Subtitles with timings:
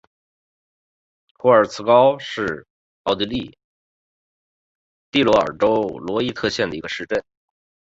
[1.35, 2.65] 霍尔茨高是
[3.03, 3.55] 奥地利
[5.11, 7.23] 蒂罗尔州罗伊特县的一个市镇。